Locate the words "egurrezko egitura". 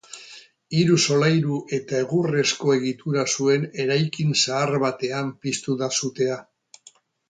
2.05-3.29